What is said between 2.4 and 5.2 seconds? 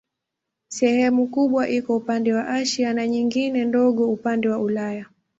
Asia na nyingine ndogo upande wa Ulaya.